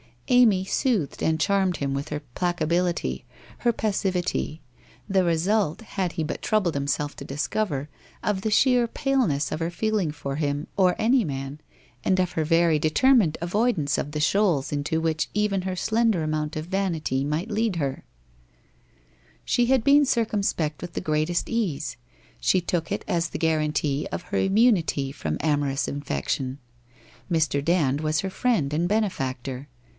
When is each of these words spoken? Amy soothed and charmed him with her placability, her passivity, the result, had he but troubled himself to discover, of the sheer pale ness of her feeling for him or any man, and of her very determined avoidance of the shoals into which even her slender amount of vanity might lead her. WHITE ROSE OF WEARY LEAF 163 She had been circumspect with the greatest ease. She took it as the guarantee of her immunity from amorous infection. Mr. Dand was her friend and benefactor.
Amy 0.29 0.63
soothed 0.63 1.21
and 1.21 1.41
charmed 1.41 1.77
him 1.77 1.93
with 1.93 2.07
her 2.07 2.21
placability, 2.35 3.25
her 3.59 3.73
passivity, 3.73 4.61
the 5.07 5.25
result, 5.25 5.81
had 5.81 6.13
he 6.13 6.23
but 6.23 6.41
troubled 6.41 6.73
himself 6.73 7.15
to 7.17 7.25
discover, 7.25 7.89
of 8.23 8.41
the 8.41 8.49
sheer 8.49 8.87
pale 8.87 9.27
ness 9.27 9.51
of 9.51 9.59
her 9.59 9.69
feeling 9.69 10.09
for 10.09 10.37
him 10.37 10.67
or 10.77 10.95
any 10.97 11.25
man, 11.25 11.59
and 12.03 12.17
of 12.19 12.31
her 12.31 12.45
very 12.45 12.79
determined 12.79 13.37
avoidance 13.41 13.97
of 13.97 14.11
the 14.11 14.21
shoals 14.21 14.71
into 14.71 15.01
which 15.01 15.29
even 15.33 15.63
her 15.63 15.75
slender 15.75 16.23
amount 16.23 16.55
of 16.55 16.65
vanity 16.65 17.23
might 17.25 17.51
lead 17.51 17.75
her. 17.75 18.01
WHITE 18.01 18.03
ROSE 19.45 19.53
OF 19.53 19.57
WEARY 19.57 19.67
LEAF 19.67 19.67
163 19.67 19.67
She 19.67 19.67
had 19.67 19.83
been 19.83 20.05
circumspect 20.05 20.81
with 20.81 20.93
the 20.93 21.01
greatest 21.01 21.49
ease. 21.49 21.97
She 22.39 22.61
took 22.61 22.91
it 22.91 23.03
as 23.07 23.29
the 23.29 23.37
guarantee 23.37 24.07
of 24.11 24.23
her 24.31 24.37
immunity 24.37 25.11
from 25.11 25.37
amorous 25.41 25.87
infection. 25.89 26.57
Mr. 27.29 27.63
Dand 27.63 27.99
was 28.01 28.21
her 28.21 28.31
friend 28.31 28.73
and 28.73 28.87
benefactor. 28.87 29.67